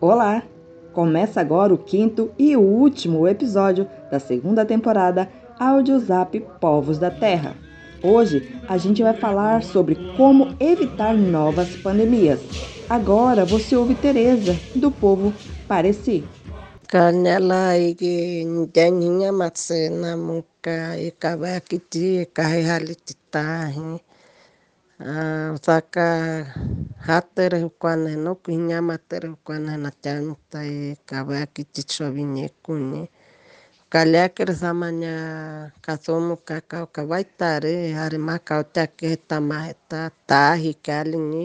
[0.00, 0.42] Olá!
[0.94, 5.28] Começa agora o quinto e último episódio da segunda temporada
[5.58, 7.54] Audiozap Povos da Terra.
[8.02, 12.40] Hoje a gente vai falar sobre como evitar novas pandemias.
[12.88, 15.34] Agora você ouve Tereza, do povo
[15.66, 16.24] Pareci.
[16.86, 24.07] Kanela igi ndeninha matsena muka ikawakiti kahihaliti saka hatere
[24.98, 26.06] saka
[27.06, 30.58] játere kuane no cuiñamatere jucuane nachanta
[31.08, 33.00] cavaqui chichoviñecuni
[33.92, 35.14] caliaquere samaña
[35.86, 41.44] casomo caca cavaitare jare más caochaque jeta más jeta taji caliñi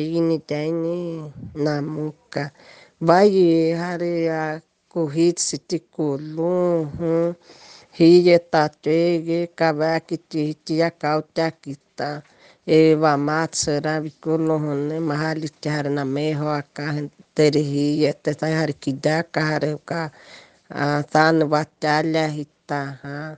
[0.00, 0.96] iginiyaini
[1.64, 2.44] namuca
[3.06, 3.30] vai
[3.78, 4.12] jare
[4.92, 7.36] cojitsi tatege
[7.96, 10.16] jiye tachuegue cavaqui
[10.66, 12.08] kao caochaquita
[12.66, 20.10] amatsora bikolohone mahalitya hari na meho akaterihiye tetai hari kidaka hari ka
[21.10, 23.36] tan batalya hitaha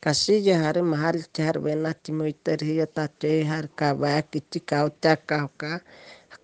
[0.00, 5.80] kasiye hari mahalitya hari benati moiterihiye tate hari kabaya kiti kautya kauka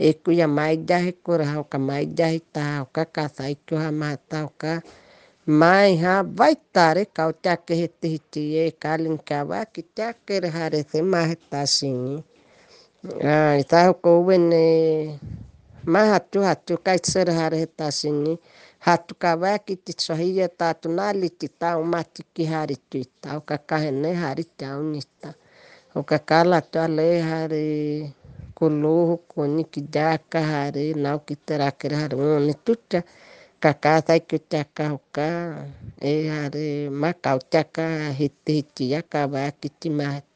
[0.00, 3.90] Eku Ekuya maijahiko rahauka maijahita hauka saikoha
[4.60, 4.72] ka
[5.46, 12.24] mai ha vaitare kautake hetihitiye kalinkava kitake raharese mahetashini
[13.60, 14.64] itahukouwene
[15.84, 18.38] mahatu hatu kaitserharehetashini
[18.78, 25.34] hatukavaki tichahiye tatunaliti taumahti harituita ukakahene haritaunita
[25.94, 28.12] ukakalatale hare
[39.02, 40.30] kawaki ti mahata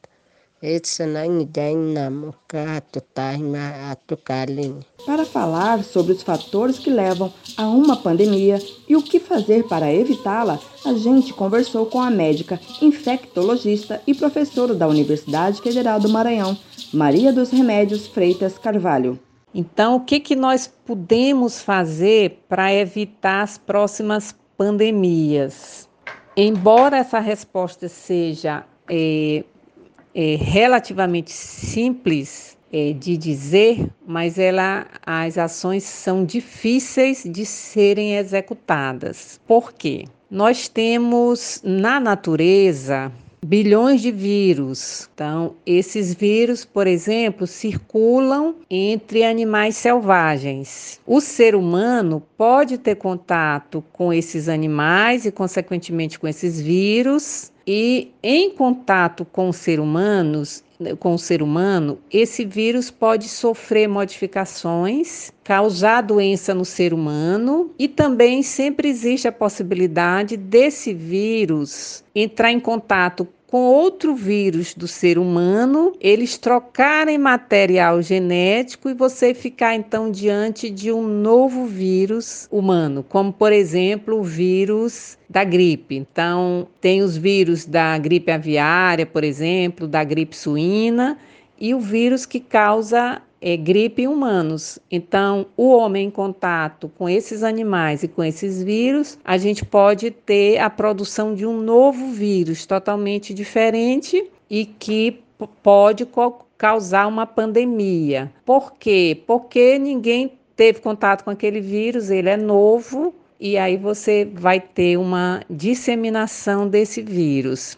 [5.05, 9.93] Para falar sobre os fatores que levam a uma pandemia e o que fazer para
[9.93, 16.57] evitá-la, a gente conversou com a médica infectologista e professora da Universidade Federal do Maranhão,
[16.95, 19.19] Maria dos Remédios Freitas Carvalho.
[19.53, 25.89] Então, o que, que nós podemos fazer para evitar as próximas pandemias?
[26.37, 29.43] Embora essa resposta seja é,
[30.13, 39.37] é, relativamente simples é, de dizer, mas ela, as ações são difíceis de serem executadas.
[39.45, 40.05] Por quê?
[40.31, 43.11] Nós temos na natureza
[43.45, 45.07] bilhões de vírus.
[45.13, 50.99] Então, esses vírus, por exemplo, circulam entre animais selvagens.
[51.05, 58.11] O ser humano pode ter contato com esses animais e, consequentemente, com esses vírus e
[58.21, 60.63] em contato com seres humanos,
[60.99, 67.87] com o ser humano, esse vírus pode sofrer modificações, causar doença no ser humano e
[67.87, 75.17] também sempre existe a possibilidade desse vírus entrar em contato com outro vírus do ser
[75.17, 83.03] humano, eles trocarem material genético e você ficar então diante de um novo vírus humano,
[83.07, 85.95] como por exemplo o vírus da gripe.
[85.95, 91.17] Então, tem os vírus da gripe aviária, por exemplo, da gripe suína
[91.59, 94.79] e o vírus que causa é, gripe em humanos.
[94.89, 100.09] Então, o homem em contato com esses animais e com esses vírus, a gente pode
[100.09, 105.21] ter a produção de um novo vírus totalmente diferente e que
[105.61, 106.07] pode
[106.57, 108.31] causar uma pandemia.
[108.45, 109.21] Por quê?
[109.27, 114.97] Porque ninguém teve contato com aquele vírus, ele é novo e aí você vai ter
[114.97, 117.77] uma disseminação desse vírus.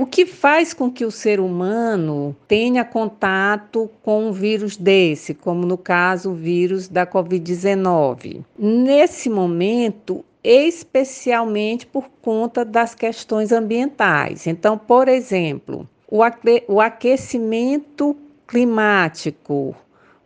[0.00, 5.66] O que faz com que o ser humano tenha contato com um vírus desse, como
[5.66, 8.42] no caso o vírus da Covid-19?
[8.58, 14.46] Nesse momento, especialmente por conta das questões ambientais.
[14.46, 18.16] Então, por exemplo, o aquecimento
[18.48, 19.76] climático,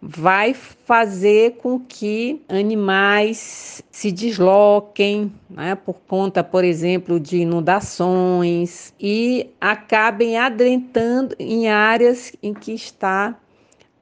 [0.07, 9.49] vai fazer com que animais se desloquem, né, por conta, por exemplo, de inundações e
[9.59, 13.35] acabem adentrando em áreas em que está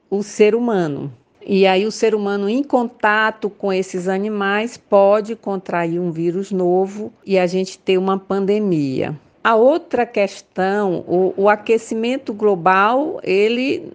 [0.09, 1.11] o ser humano.
[1.45, 7.13] E aí o ser humano em contato com esses animais pode contrair um vírus novo
[7.25, 9.17] e a gente ter uma pandemia.
[9.41, 13.91] A outra questão, o, o aquecimento global, ele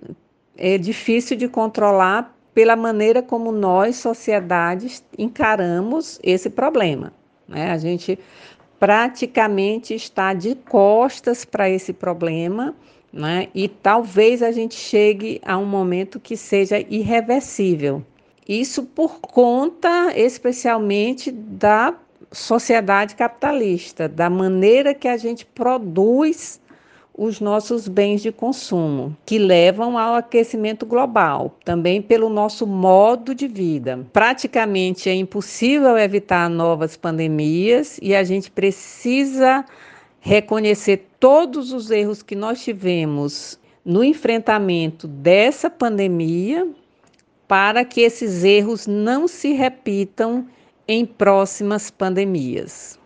[0.59, 7.13] é difícil de controlar pela maneira como nós, sociedades, encaramos esse problema.
[7.47, 7.71] Né?
[7.71, 8.19] A gente
[8.81, 12.75] praticamente está de costas para esse problema,
[13.13, 13.49] né?
[13.55, 18.05] e talvez a gente chegue a um momento que seja irreversível.
[18.49, 21.95] Isso por conta especialmente da
[22.33, 26.61] sociedade capitalista, da maneira que a gente produz
[27.19, 33.49] os nossos bens de consumo, que levam ao aquecimento global, também pelo nosso modo de
[33.49, 34.07] vida.
[34.13, 39.65] Praticamente é impossível evitar novas pandemias e a gente precisa
[40.21, 46.69] reconhecer todos os erros que nós tivemos no enfrentamento dessa pandemia
[47.49, 50.47] para que esses erros não se repitam
[50.87, 52.98] em próximas pandemias.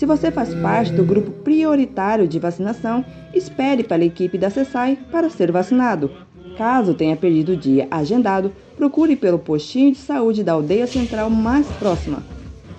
[0.00, 3.04] Se você faz parte do grupo prioritário de vacinação,
[3.34, 6.10] espere pela equipe da CESAI para ser vacinado.
[6.56, 11.66] Caso tenha perdido o dia agendado, procure pelo postinho de saúde da aldeia central mais
[11.72, 12.22] próxima.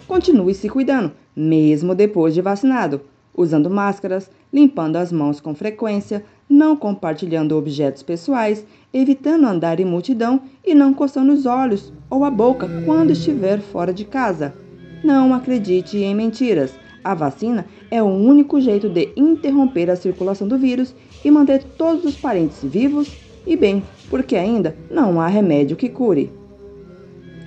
[0.07, 3.01] Continue se cuidando, mesmo depois de vacinado,
[3.37, 10.41] usando máscaras, limpando as mãos com frequência, não compartilhando objetos pessoais, evitando andar em multidão
[10.65, 14.55] e não coçando os olhos ou a boca quando estiver fora de casa.
[15.03, 16.80] Não acredite em mentiras.
[17.03, 20.93] A vacina é o único jeito de interromper a circulação do vírus
[21.25, 23.11] e manter todos os parentes vivos
[23.45, 26.31] e bem, porque ainda não há remédio que cure.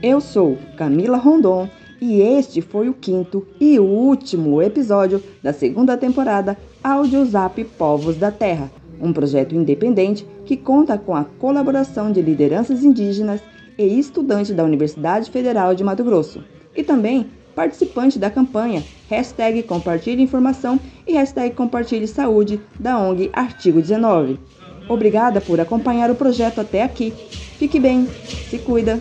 [0.03, 1.69] Eu sou Camila Rondon
[2.01, 8.71] e este foi o quinto e último episódio da segunda temporada Audiozap Povos da Terra,
[9.01, 13.41] um projeto independente que conta com a colaboração de lideranças indígenas
[13.79, 16.43] e estudantes da Universidade Federal de Mato Grosso
[16.77, 23.81] e também participante da campanha hashtag Compartilhe Informação e hashtag Compartilhe Saúde da ONG Artigo
[23.81, 24.39] 19.
[24.89, 27.13] Obrigada por acompanhar o projeto até aqui.
[27.59, 28.07] Fique bem,
[28.51, 29.01] se cuida.